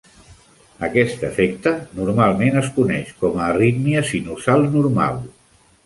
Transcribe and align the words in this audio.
Aquest 0.87 1.25
efecte 1.27 1.73
normalment 1.99 2.59
es 2.63 2.73
coneix 2.79 3.13
com 3.23 3.39
a 3.43 3.53
arrítmia 3.53 4.05
sinusal 4.15 4.71
normal. 4.79 5.23